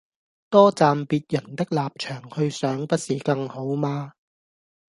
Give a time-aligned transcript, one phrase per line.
[0.49, 4.13] 多站別人的立場去想不是更好嗎？